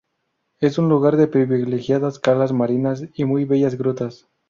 Es 0.59 0.79
un 0.79 0.89
lugar 0.89 1.15
de 1.15 1.27
privilegiadas 1.27 2.17
calas 2.17 2.53
marinas 2.53 3.03
y 3.13 3.25
muy 3.25 3.45
bellas 3.45 3.75
grutas. 3.77 4.27